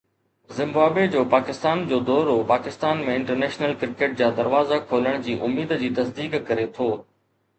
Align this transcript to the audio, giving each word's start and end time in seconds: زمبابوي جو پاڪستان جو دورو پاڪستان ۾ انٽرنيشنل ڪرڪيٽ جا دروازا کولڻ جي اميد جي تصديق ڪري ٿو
زمبابوي 0.59 1.07
جو 1.15 1.23
پاڪستان 1.33 1.83
جو 1.91 1.99
دورو 2.07 2.37
پاڪستان 2.51 3.03
۾ 3.09 3.17
انٽرنيشنل 3.19 3.75
ڪرڪيٽ 3.83 4.17
جا 4.23 4.29
دروازا 4.41 4.79
کولڻ 4.93 5.21
جي 5.27 5.35
اميد 5.49 5.75
جي 5.83 5.91
تصديق 6.01 6.41
ڪري 6.49 6.65
ٿو 6.79 6.89